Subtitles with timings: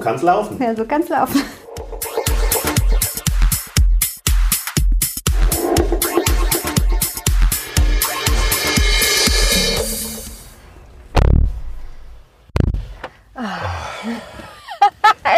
[0.00, 0.60] kann's laufen.
[0.60, 1.42] Ja, so kann's laufen.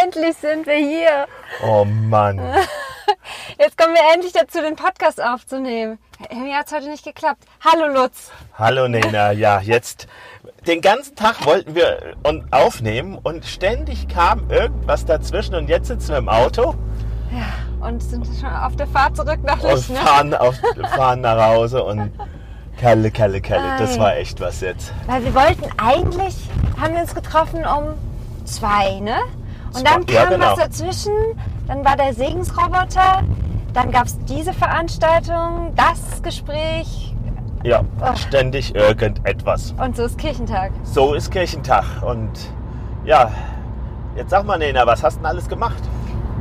[0.03, 1.27] endlich sind wir hier.
[1.63, 2.39] Oh Mann.
[3.59, 5.99] Jetzt kommen wir endlich dazu, den Podcast aufzunehmen.
[6.31, 7.43] Mir hat es heute nicht geklappt.
[7.63, 8.31] Hallo Lutz.
[8.57, 9.31] Hallo Nena.
[9.31, 10.07] Ja, jetzt
[10.67, 12.15] den ganzen Tag wollten wir
[12.51, 16.75] aufnehmen und ständig kam irgendwas dazwischen und jetzt sitzen wir im Auto.
[17.31, 19.99] Ja, und sind schon auf der Fahrt zurück nach und Lichtenau.
[20.01, 20.55] fahren, auf,
[20.95, 22.11] fahren nach Hause und
[22.79, 23.77] Kalle, Kalle, Kalle.
[23.77, 23.99] Das Ei.
[23.99, 24.93] war echt was jetzt.
[25.07, 26.35] Weil wir wollten eigentlich,
[26.79, 27.93] haben wir uns getroffen um
[28.45, 29.17] zwei, ne?
[29.73, 30.51] Und dann ja, kam genau.
[30.51, 31.13] was dazwischen,
[31.67, 33.23] dann war der Segensroboter,
[33.73, 37.13] dann gab es diese Veranstaltung, das Gespräch
[37.63, 38.13] Ja, Oh.
[38.15, 39.73] ständig irgendetwas.
[39.83, 40.71] und so ist Kirchentag.
[40.83, 42.29] So ist Kirchentag und
[43.05, 43.31] ja,
[44.15, 45.81] jetzt sag mal Nena, was hast du denn alles gemacht?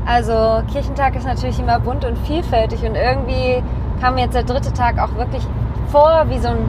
[0.05, 3.63] Also Kirchentag ist natürlich immer bunt und vielfältig und irgendwie
[4.01, 5.47] kam mir jetzt der dritte Tag auch wirklich
[5.93, 6.69] vor wie so ein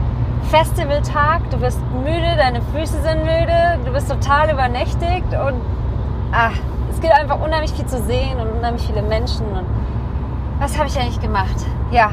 [0.50, 1.40] Festivaltag.
[1.50, 5.60] Du bist müde, deine Füße sind müde, du bist total übernächtigt und
[6.32, 6.50] ah,
[6.92, 9.46] es gibt einfach unheimlich viel zu sehen und unheimlich viele Menschen.
[9.46, 9.64] Und
[10.64, 11.54] was habe ich eigentlich gemacht?
[11.90, 12.10] Ja,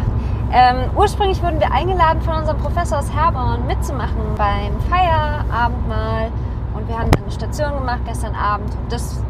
[0.52, 6.30] ähm, ursprünglich wurden wir eingeladen von unserem Professor aus Herborn mitzumachen beim Feierabendmahl
[6.74, 9.24] und wir haben eine Station gemacht gestern Abend und das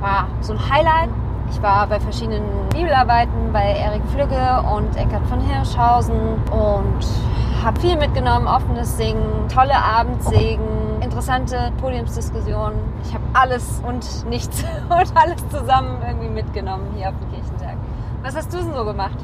[0.00, 1.10] war so ein Highlight.
[1.50, 6.14] Ich war bei verschiedenen Bibelarbeiten bei Erik Flügge und Eckart von Hirschhausen
[6.52, 10.62] und habe viel mitgenommen, offenes Singen, tolle Abendsegen,
[11.02, 12.78] interessante Podiumsdiskussionen.
[13.04, 17.59] Ich habe alles und nichts und alles zusammen irgendwie mitgenommen hier auf dem Kirchentag.
[18.22, 19.16] Was hast du denn so gemacht?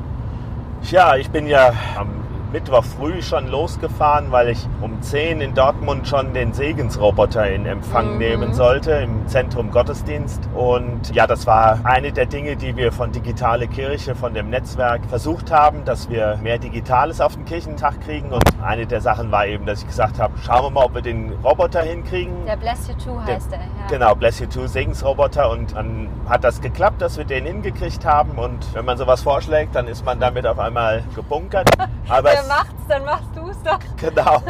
[0.91, 2.09] Ja, ich bin ja am
[2.53, 8.13] Mittwoch früh schon losgefahren, weil ich um 10 in Dortmund schon den Segensroboter in Empfang
[8.13, 8.19] Mhm.
[8.19, 10.41] nehmen sollte im Zentrum Gottesdienst.
[10.55, 15.01] Und ja, das war eine der Dinge, die wir von Digitale Kirche, von dem Netzwerk
[15.09, 18.31] versucht haben, dass wir mehr Digitales auf den Kirchentag kriegen.
[18.33, 21.03] Und eine der Sachen war eben, dass ich gesagt habe, schauen wir mal, ob wir
[21.03, 22.33] den Roboter hinkriegen.
[22.47, 23.59] Der Bless You Too heißt der.
[23.59, 23.65] Ja.
[23.91, 28.33] Genau, Bless You Too Segensroboter und dann hat das geklappt, dass wir den hingekriegt haben
[28.39, 31.69] und wenn man sowas vorschlägt, dann ist man damit auf einmal gebunkert.
[32.09, 33.79] Aber Es, macht's, dann machst du es doch.
[33.97, 34.43] genau.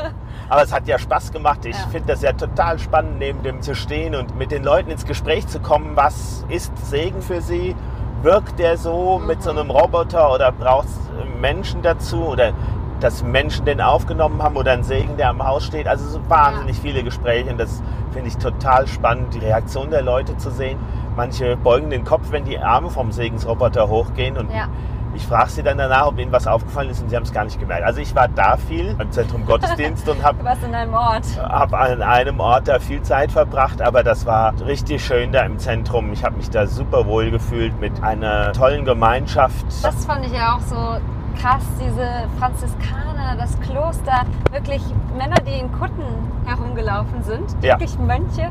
[0.48, 1.64] Aber es hat ja Spaß gemacht.
[1.64, 1.86] Ich Ja.
[1.88, 5.46] finde das ja total spannend, neben dem zu stehen und mit den Leuten ins Gespräch
[5.48, 5.92] zu kommen.
[5.96, 7.74] Was ist Segen für sie?
[8.22, 10.98] Wirkt der so mit so einem Roboter oder braucht es
[11.40, 12.24] Menschen dazu?
[12.24, 12.52] Oder
[13.00, 15.86] dass Menschen den aufgenommen haben oder ein Segen, der am Haus steht.
[15.86, 17.82] Also so wahnsinnig viele Gespräche und das
[18.12, 20.78] finde ich total spannend, die Reaktion der Leute zu sehen.
[21.14, 24.68] Manche beugen den Kopf, wenn die Arme vom Segensroboter hochgehen und Ja.
[25.16, 27.44] Ich frage sie dann danach, ob ihnen was aufgefallen ist und sie haben es gar
[27.44, 27.84] nicht gemerkt.
[27.84, 31.24] Also ich war da viel im Zentrum Gottesdienst und habe Du warst in einem Ort.
[31.42, 35.58] habe an einem Ort da viel Zeit verbracht, aber das war richtig schön da im
[35.58, 36.12] Zentrum.
[36.12, 39.64] Ich habe mich da super wohl gefühlt mit einer tollen Gemeinschaft.
[39.82, 40.98] Das fand ich ja auch so
[41.40, 42.06] krass, diese
[42.38, 44.82] Franziskaner, das Kloster, wirklich
[45.16, 46.04] Männer, die in Kutten
[46.46, 47.74] herumgelaufen sind, Ja.
[47.74, 48.50] wirklich Mönche.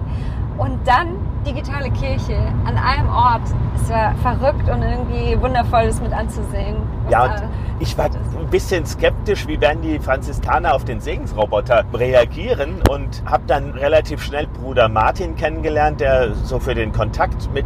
[0.57, 1.07] Und dann
[1.45, 3.41] digitale Kirche an einem Ort.
[3.75, 6.77] Es war verrückt und irgendwie wundervoll, das mit anzusehen.
[7.09, 7.43] Ja, und
[7.79, 13.43] ich war ein bisschen skeptisch, wie werden die Franziskaner auf den Segensroboter reagieren und habe
[13.47, 17.65] dann relativ schnell Bruder Martin kennengelernt, der so für den Kontakt mit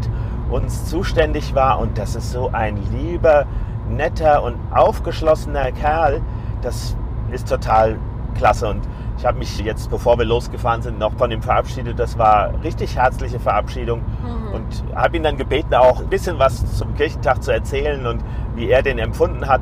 [0.50, 1.80] uns zuständig war.
[1.80, 3.46] Und das ist so ein lieber,
[3.90, 6.22] netter und aufgeschlossener Kerl.
[6.62, 6.96] Das
[7.32, 7.98] ist total
[8.36, 8.68] klasse.
[8.68, 8.82] Und
[9.18, 12.00] ich habe mich jetzt, bevor wir losgefahren sind, noch von ihm verabschiedet.
[12.00, 14.02] Das war richtig herzliche Verabschiedung.
[14.54, 18.24] Und habe ihn dann gebeten, auch ein bisschen was zum Kirchentag zu erzählen und
[18.56, 19.62] wie er den empfunden hat.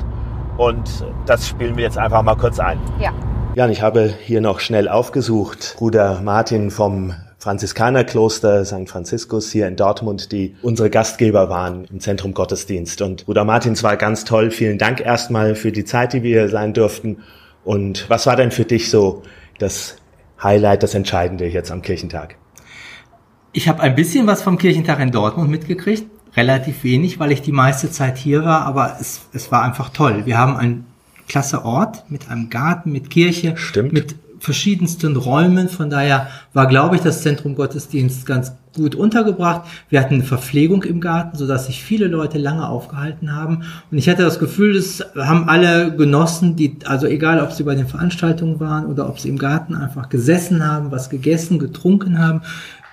[0.56, 2.78] Und das spielen wir jetzt einfach mal kurz ein.
[2.98, 3.12] Ja.
[3.54, 7.14] Ja, und ich habe hier noch schnell aufgesucht, Bruder Martin vom
[7.48, 8.90] Franziskanerkloster St.
[8.90, 13.00] Franziskus hier in Dortmund, die unsere Gastgeber waren im Zentrum Gottesdienst.
[13.00, 14.50] Und Bruder Martin, es war ganz toll.
[14.50, 17.22] Vielen Dank erstmal für die Zeit, die wir hier sein durften.
[17.64, 19.22] Und was war denn für dich so
[19.58, 19.96] das
[20.42, 22.36] Highlight, das Entscheidende jetzt am Kirchentag?
[23.52, 26.04] Ich habe ein bisschen was vom Kirchentag in Dortmund mitgekriegt,
[26.36, 30.26] relativ wenig, weil ich die meiste Zeit hier war, aber es, es war einfach toll.
[30.26, 30.84] Wir haben einen
[31.28, 33.94] klasse Ort mit einem Garten, mit Kirche, Stimmt.
[33.94, 35.68] mit verschiedensten Räumen.
[35.68, 39.62] Von daher war, glaube ich, das Zentrum Gottesdienst ganz gut untergebracht.
[39.88, 43.64] Wir hatten eine Verpflegung im Garten, sodass sich viele Leute lange aufgehalten haben.
[43.90, 47.74] Und ich hatte das Gefühl, das haben alle genossen, die, also egal, ob sie bei
[47.74, 52.42] den Veranstaltungen waren oder ob sie im Garten einfach gesessen haben, was gegessen, getrunken haben.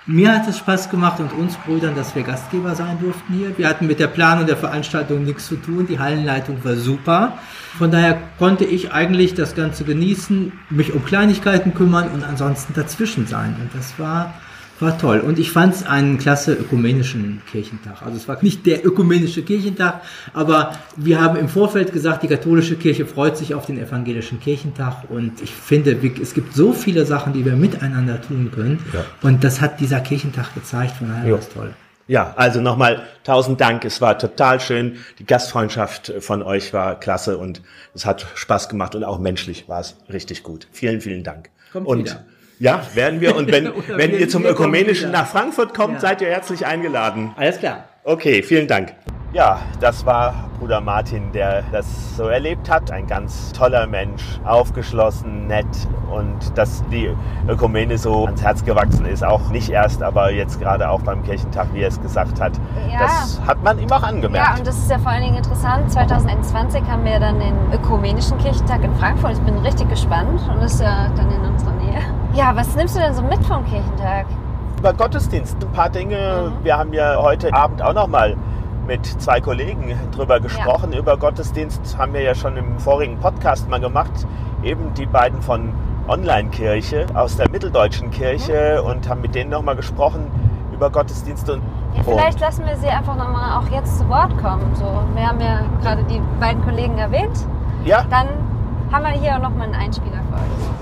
[0.08, 3.58] Mir hat es Spaß gemacht und uns Brüdern, dass wir Gastgeber sein durften hier.
[3.58, 5.88] Wir hatten mit der Planung der Veranstaltung nichts zu tun.
[5.88, 7.38] Die Hallenleitung war super.
[7.76, 13.26] Von daher konnte ich eigentlich das Ganze genießen, mich um Kleinigkeiten kümmern und ansonsten dazwischen
[13.26, 13.56] sein.
[13.60, 14.32] Und das war
[14.80, 15.20] war toll.
[15.20, 18.02] Und ich fand es einen klasse ökumenischen Kirchentag.
[18.02, 20.02] Also es war nicht der ökumenische Kirchentag,
[20.32, 25.10] aber wir haben im Vorfeld gesagt, die katholische Kirche freut sich auf den evangelischen Kirchentag.
[25.10, 28.84] Und ich finde, es gibt so viele Sachen, die wir miteinander tun können.
[28.92, 29.04] Ja.
[29.22, 30.96] Und das hat dieser Kirchentag gezeigt.
[30.96, 31.74] Von daher war es toll.
[32.08, 33.84] Ja, also nochmal tausend Dank.
[33.84, 34.96] Es war total schön.
[35.18, 37.62] Die Gastfreundschaft von euch war klasse und
[37.94, 40.68] es hat Spaß gemacht und auch menschlich war es richtig gut.
[40.70, 41.50] Vielen, vielen Dank.
[41.72, 42.24] Kommt und wieder.
[42.58, 43.36] Ja, werden wir.
[43.36, 46.00] Und wenn, wenn ihr zum Ökumenischen nach Frankfurt kommt, ja.
[46.00, 47.32] seid ihr herzlich eingeladen.
[47.36, 47.84] Alles klar.
[48.04, 48.94] Okay, vielen Dank.
[49.32, 52.90] Ja, das war Bruder Martin, der das so erlebt hat.
[52.90, 55.66] Ein ganz toller Mensch, aufgeschlossen, nett
[56.10, 57.10] und dass die
[57.46, 61.66] Ökumene so ans Herz gewachsen ist, auch nicht erst, aber jetzt gerade auch beim Kirchentag,
[61.74, 62.52] wie er es gesagt hat.
[62.90, 63.00] Ja.
[63.00, 64.48] Das hat man ihm auch angemerkt.
[64.48, 65.92] Ja, und das ist ja vor allen Dingen interessant.
[65.92, 69.32] 2021 haben wir dann den Ökumenischen Kirchentag in Frankfurt.
[69.32, 72.00] Ich bin richtig gespannt und das ist ja dann in unserer Nähe.
[72.36, 74.26] Ja, was nimmst du denn so mit vom Kirchentag?
[74.78, 76.52] Über Gottesdienst ein paar Dinge.
[76.52, 76.64] Mhm.
[76.64, 78.36] Wir haben ja heute Abend auch noch mal
[78.86, 80.92] mit zwei Kollegen drüber gesprochen.
[80.92, 80.98] Ja.
[80.98, 84.12] Über Gottesdienst haben wir ja schon im vorigen Podcast mal gemacht.
[84.62, 85.72] Eben die beiden von
[86.08, 88.90] Online-Kirche aus der mitteldeutschen Kirche mhm.
[88.90, 90.30] und haben mit denen nochmal gesprochen
[90.74, 91.54] über Gottesdienste.
[91.54, 91.62] Und
[91.94, 94.74] ja, vielleicht lassen wir sie einfach nochmal auch jetzt zu Wort kommen.
[94.74, 94.84] So,
[95.14, 97.46] wir haben ja gerade die beiden Kollegen erwähnt.
[97.86, 98.04] Ja.
[98.10, 98.28] Dann
[98.92, 100.75] haben wir hier nochmal einen Einspieler für euch.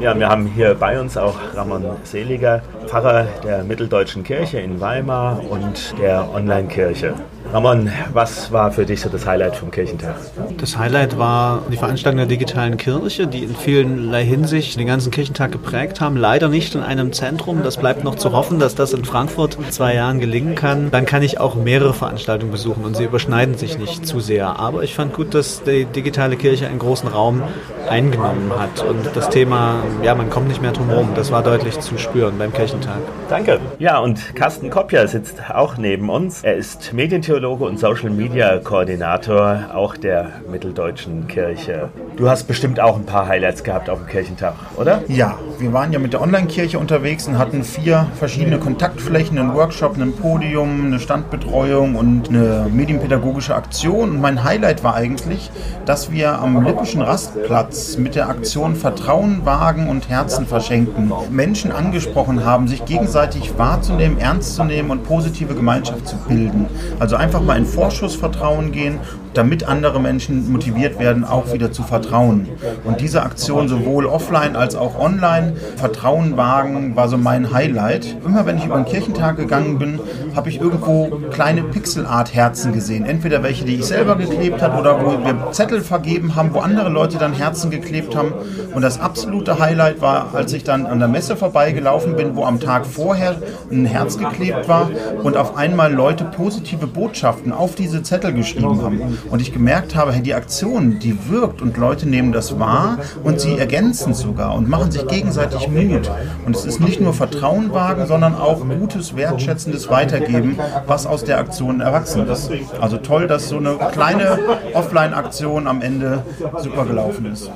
[0.00, 5.42] Ja, wir haben hier bei uns auch Ramon Seliger, Pfarrer der Mitteldeutschen Kirche in Weimar
[5.50, 7.12] und der Online-Kirche.
[7.52, 10.14] Ramon, was war für dich so das Highlight vom Kirchentag?
[10.58, 15.50] Das Highlight war die Veranstaltung der digitalen Kirche, die in vielerlei Hinsicht den ganzen Kirchentag
[15.50, 16.16] geprägt haben.
[16.16, 17.64] Leider nicht in einem Zentrum.
[17.64, 20.92] Das bleibt noch zu hoffen, dass das in Frankfurt in zwei Jahren gelingen kann.
[20.92, 24.60] Dann kann ich auch mehrere Veranstaltungen besuchen und sie überschneiden sich nicht zu sehr.
[24.60, 27.42] Aber ich fand gut, dass die digitale Kirche einen großen Raum
[27.88, 28.84] eingenommen hat.
[28.84, 32.38] Und das Thema, ja, man kommt nicht mehr drum herum, das war deutlich zu spüren
[32.38, 32.98] beim Kirchentag.
[33.28, 33.58] Danke.
[33.80, 36.44] Ja, und Carsten Koppja sitzt auch neben uns.
[36.44, 41.88] Er ist Medientheologe Theologe und Social Media Koordinator auch der Mitteldeutschen Kirche.
[42.18, 45.00] Du hast bestimmt auch ein paar Highlights gehabt auf dem Kirchentag, oder?
[45.08, 49.96] Ja, wir waren ja mit der Online-Kirche unterwegs und hatten vier verschiedene Kontaktflächen, einen Workshop,
[49.96, 54.10] ein Podium, eine Standbetreuung und eine medienpädagogische Aktion.
[54.10, 55.50] Und mein Highlight war eigentlich,
[55.86, 62.44] dass wir am Lippischen Rastplatz mit der Aktion Vertrauen wagen und Herzen verschenken Menschen angesprochen
[62.44, 66.66] haben, sich gegenseitig wahrzunehmen, ernst zu nehmen und positive Gemeinschaft zu bilden.
[66.98, 68.98] Also einfach einfach mal in Vorschussvertrauen gehen,
[69.34, 72.48] damit andere Menschen motiviert werden, auch wieder zu vertrauen.
[72.84, 78.16] Und diese Aktion sowohl offline als auch online, Vertrauen wagen, war so mein Highlight.
[78.24, 80.00] Immer wenn ich über den Kirchentag gegangen bin,
[80.34, 83.04] habe ich irgendwo kleine Pixelart-Herzen gesehen.
[83.04, 86.88] Entweder welche, die ich selber geklebt habe oder wo wir Zettel vergeben haben, wo andere
[86.88, 88.32] Leute dann Herzen geklebt haben.
[88.74, 92.60] Und das absolute Highlight war, als ich dann an der Messe vorbeigelaufen bin, wo am
[92.60, 93.36] Tag vorher
[93.70, 94.90] ein Herz geklebt war
[95.22, 99.94] und auf einmal Leute positive Botschaften Botschaften auf diese Zettel geschrieben haben und ich gemerkt
[99.94, 104.54] habe, hey, die Aktion, die wirkt und Leute nehmen das wahr und sie ergänzen sogar
[104.54, 106.10] und machen sich gegenseitig Mut.
[106.46, 111.38] Und es ist nicht nur Vertrauen wagen, sondern auch gutes, wertschätzendes Weitergeben, was aus der
[111.38, 112.50] Aktion erwachsen ist.
[112.80, 114.38] Also toll, dass so eine kleine
[114.74, 116.24] Offline-Aktion am Ende
[116.58, 117.50] super gelaufen ist.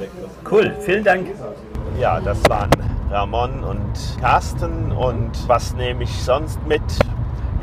[0.51, 1.29] Cool, vielen Dank.
[2.01, 2.71] Ja, das waren
[3.11, 4.93] Ramon und Carsten.
[4.93, 6.83] Und was nehme ich sonst mit?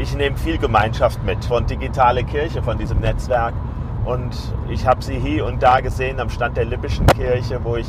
[0.02, 3.54] ich nehme viel Gemeinschaft mit von Digitale Kirche, von diesem Netzwerk.
[4.06, 4.36] Und
[4.70, 7.88] ich habe sie hier und da gesehen am Stand der Lippischen Kirche, wo ich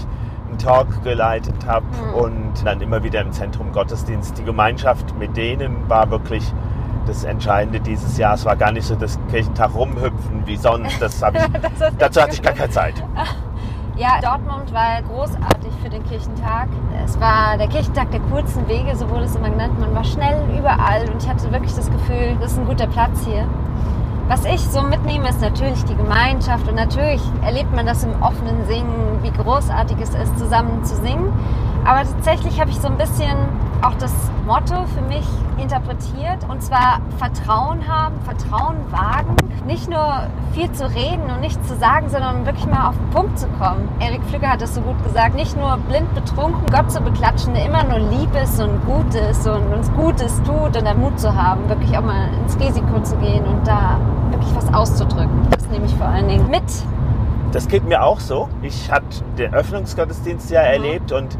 [0.48, 2.14] einen Talk geleitet habe mhm.
[2.14, 4.36] und dann immer wieder im Zentrum Gottesdienst.
[4.38, 6.52] Die Gemeinschaft mit denen war wirklich
[7.06, 8.34] das Entscheidende dieses Jahr.
[8.34, 11.00] Es war gar nicht so das Kirchentag rumhüpfen wie sonst.
[11.00, 11.22] Das ich,
[11.78, 12.94] das dazu hatte ich gar keine Zeit.
[13.94, 16.68] Ja, Dortmund war großartig für den Kirchentag.
[17.04, 19.78] Es war der Kirchentag der kurzen Wege, so wurde es immer genannt.
[19.78, 23.22] Man war schnell überall und ich hatte wirklich das Gefühl, das ist ein guter Platz
[23.26, 23.46] hier.
[24.32, 28.64] Was ich so mitnehme, ist natürlich die Gemeinschaft und natürlich erlebt man das im offenen
[28.66, 31.30] Singen, wie großartig es ist, zusammen zu singen.
[31.84, 33.36] Aber tatsächlich habe ich so ein bisschen
[33.82, 34.14] auch das
[34.46, 35.26] Motto für mich
[35.58, 41.76] interpretiert und zwar Vertrauen haben, Vertrauen wagen, nicht nur viel zu reden und nichts zu
[41.76, 43.88] sagen, sondern wirklich mal auf den Punkt zu kommen.
[44.00, 47.66] Erik Flügge hat es so gut gesagt, nicht nur blind betrunken Gott zu beklatschen, der
[47.66, 51.34] immer nur lieb ist und gut ist und uns Gutes tut und den Mut zu
[51.34, 53.98] haben, wirklich auch mal ins Risiko zu gehen und da
[54.30, 55.48] wirklich was auszudrücken.
[55.50, 56.64] Das nehme ich vor allen Dingen mit.
[57.52, 58.48] Das geht mir auch so.
[58.62, 60.66] Ich hatte den Öffnungsgottesdienst ja mhm.
[60.66, 61.36] erlebt und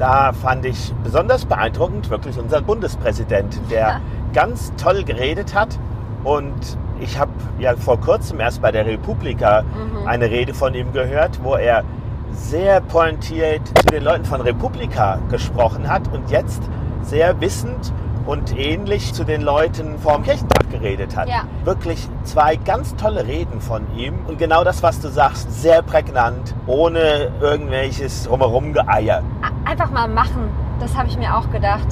[0.00, 4.00] da fand ich besonders beeindruckend wirklich unseren Bundespräsidenten, der ja.
[4.32, 5.78] ganz toll geredet hat.
[6.24, 10.06] Und ich habe ja vor kurzem erst bei der Republika mhm.
[10.06, 11.84] eine Rede von ihm gehört, wo er
[12.32, 16.62] sehr pointiert zu den Leuten von Republika gesprochen hat und jetzt
[17.02, 17.92] sehr wissend
[18.30, 21.28] und ähnlich zu den Leuten vorm Kirchentag geredet hat.
[21.28, 21.42] Ja.
[21.64, 26.54] Wirklich zwei ganz tolle Reden von ihm und genau das, was du sagst, sehr prägnant,
[26.68, 29.24] ohne irgendwelches drumherum Geeier.
[29.64, 31.88] Einfach mal machen, das habe ich mir auch gedacht.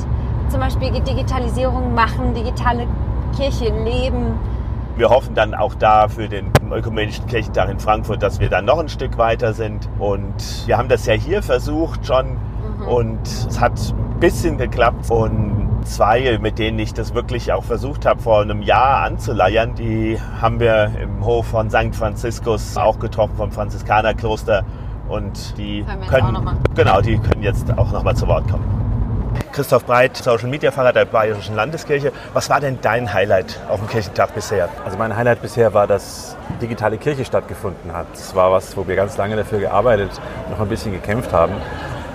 [0.48, 2.86] Zum Beispiel Digitalisierung machen, digitale
[3.36, 4.38] Kirche leben.
[4.94, 8.78] Wir hoffen dann auch da für den Ökumenischen Kirchentag in Frankfurt, dass wir dann noch
[8.78, 9.88] ein Stück weiter sind.
[9.98, 12.36] Und wir haben das ja hier versucht schon
[12.88, 15.10] und es hat ein bisschen geklappt.
[15.10, 15.57] Und
[15.88, 20.60] zwei, mit denen ich das wirklich auch versucht habe, vor einem Jahr anzuleiern, die haben
[20.60, 21.94] wir im Hof von St.
[21.94, 24.64] Franziskus auch getroffen, vom Franziskanerkloster.
[25.08, 26.56] Und die können, auch noch mal.
[26.74, 28.78] genau, die können jetzt auch nochmal zu Wort kommen.
[29.52, 32.12] Christoph Breit, Social Media Pfarrer der Bayerischen Landeskirche.
[32.32, 34.68] Was war denn dein Highlight auf dem Kirchentag bisher?
[34.84, 38.06] Also mein Highlight bisher war, dass digitale Kirche stattgefunden hat.
[38.12, 40.10] Das war was, wo wir ganz lange dafür gearbeitet,
[40.50, 41.54] noch ein bisschen gekämpft haben.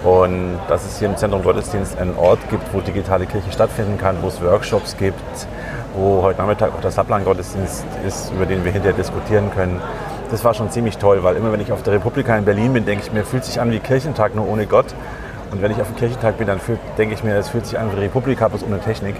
[0.03, 4.17] Und dass es hier im Zentrum Gottesdienst einen Ort gibt, wo digitale Kirche stattfinden kann,
[4.22, 5.48] wo es Workshops gibt,
[5.95, 9.79] wo heute Nachmittag auch der Saplan-Gottesdienst ist, über den wir hinterher diskutieren können.
[10.29, 12.86] Das war schon ziemlich toll, weil immer wenn ich auf der Republika in Berlin bin,
[12.86, 14.88] denke ich mir, fühlt sich an wie Kirchentag, nur ohne Gott.
[15.51, 17.79] Und wenn ich auf dem Kirchentag bin, dann fühlt, denke ich mir, es fühlt sich
[17.79, 19.15] an wie Republika, bloß ohne Technik.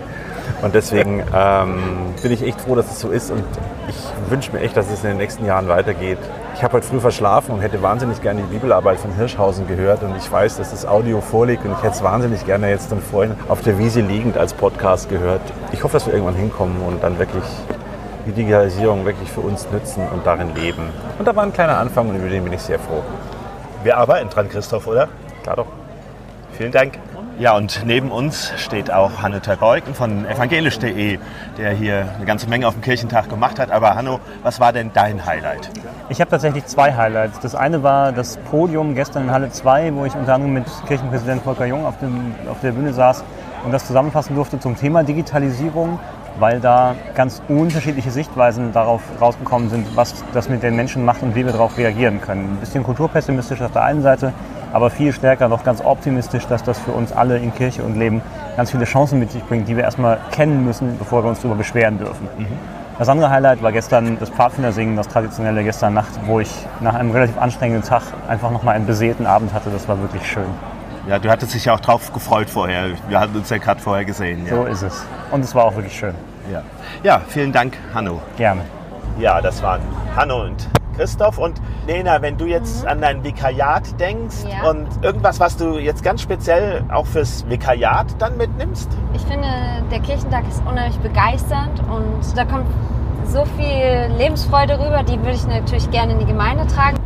[0.62, 3.44] Und deswegen ähm, bin ich echt froh, dass es so ist und
[3.88, 3.96] ich
[4.30, 6.18] wünsche mir echt, dass es in den nächsten Jahren weitergeht.
[6.56, 10.16] Ich habe heute früh verschlafen und hätte wahnsinnig gerne die Bibelarbeit von Hirschhausen gehört und
[10.16, 13.36] ich weiß, dass das Audio vorliegt und ich hätte es wahnsinnig gerne jetzt dann vorhin
[13.50, 15.42] auf der Wiese liegend als Podcast gehört.
[15.72, 17.44] Ich hoffe, dass wir irgendwann hinkommen und dann wirklich
[18.26, 20.84] die Digitalisierung wirklich für uns nützen und darin leben.
[21.20, 23.04] Und da war ein kleiner Anfang und über den bin ich sehr froh.
[23.84, 25.10] Wir arbeiten dran, Christoph, oder?
[25.44, 25.68] Klar doch.
[26.54, 27.00] Vielen Dank.
[27.40, 31.18] Ja, und neben uns steht auch Hanno Tergeuken von evangelisch.de,
[31.58, 33.72] der hier eine ganze Menge auf dem Kirchentag gemacht hat.
[33.72, 35.72] Aber Hanno, was war denn dein Highlight?
[36.10, 37.40] Ich habe tatsächlich zwei Highlights.
[37.40, 41.42] Das eine war das Podium gestern in Halle 2, wo ich unter anderem mit Kirchenpräsident
[41.42, 43.24] Volker Jung auf, dem, auf der Bühne saß
[43.66, 46.00] und das zusammenfassen durfte zum Thema Digitalisierung,
[46.38, 51.36] weil da ganz unterschiedliche Sichtweisen darauf rausgekommen sind, was das mit den Menschen macht und
[51.36, 52.54] wie wir darauf reagieren können.
[52.54, 54.34] Ein bisschen kulturpessimistisch auf der einen Seite,
[54.74, 58.22] aber viel stärker noch ganz optimistisch, dass das für uns alle in Kirche und Leben
[58.58, 61.56] ganz viele Chancen mit sich bringt, die wir erstmal kennen müssen, bevor wir uns darüber
[61.56, 62.28] beschweren dürfen.
[63.00, 67.12] Das andere Highlight war gestern das Pfadfindersingen, das traditionelle gestern Nacht, wo ich nach einem
[67.12, 69.70] relativ anstrengenden Tag einfach nochmal einen beseelten Abend hatte.
[69.72, 70.46] Das war wirklich schön.
[71.08, 72.92] Ja, du hattest dich ja auch drauf gefreut vorher.
[73.10, 74.46] Wir hatten uns ja gerade vorher gesehen.
[74.46, 74.56] Ja.
[74.56, 75.06] So ist es.
[75.32, 76.14] Und es war auch wirklich schön.
[76.52, 76.62] Ja.
[77.04, 78.22] ja, vielen Dank, Hanno.
[78.38, 78.62] Gerne.
[79.20, 79.82] Ja, das waren
[80.16, 81.38] Hanno und Christoph.
[81.38, 84.70] Und Lena, wenn du jetzt an dein Vikariat denkst Ja.
[84.70, 88.90] und irgendwas, was du jetzt ganz speziell auch fürs Vikariat dann mitnimmst?
[89.14, 89.48] Ich finde,
[89.92, 92.68] der Kirchentag ist unheimlich begeisternd und da kommt
[93.26, 96.98] so viel Lebensfreude rüber, die würde ich natürlich gerne in die Gemeinde tragen.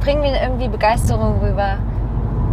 [0.00, 1.78] Bringen wir irgendwie Begeisterung rüber.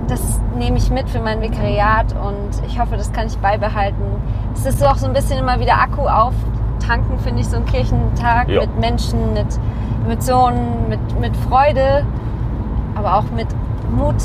[0.08, 4.02] Das nehme ich mit für mein Vikariat und ich hoffe, das kann ich beibehalten.
[4.54, 6.08] Es ist so auch so ein bisschen immer wieder Akku
[6.84, 8.62] auftanken, finde ich, so ein Kirchentag Ja.
[8.62, 9.48] mit Menschen, mit
[10.06, 12.06] Emotionen, mit, mit Freude,
[12.96, 13.48] aber auch mit
[13.96, 14.16] Mut,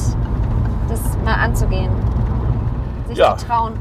[0.88, 1.90] das mal anzugehen.
[3.08, 3.36] Sich Ja.
[3.36, 3.72] zu trauen.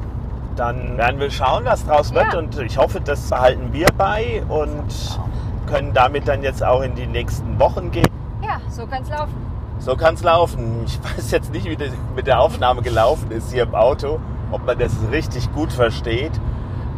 [0.56, 2.34] Dann werden wir schauen, was draus wird.
[2.34, 2.40] Ja.
[2.40, 5.20] Und ich hoffe, das behalten wir bei und
[5.68, 8.08] können damit dann jetzt auch in die nächsten Wochen gehen.
[8.44, 9.34] Ja, so kann es laufen.
[9.80, 10.84] So kann es laufen.
[10.86, 14.20] Ich weiß jetzt nicht, wie das mit der Aufnahme gelaufen ist hier im Auto,
[14.52, 16.32] ob man das richtig gut versteht.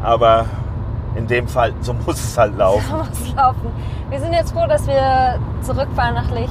[0.02, 0.46] Aber
[1.20, 2.86] in dem Fall, so muss es halt laufen.
[2.90, 3.72] So muss laufen.
[4.10, 6.50] Wir sind jetzt froh, dass wir zurückfahren nach Lich.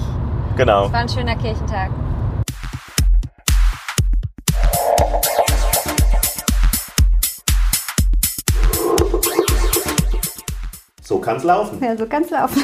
[0.57, 0.87] Genau.
[0.87, 1.91] Es war ein schöner Kirchentag.
[11.03, 11.83] So kann es laufen.
[11.83, 12.63] Ja, so kann es laufen.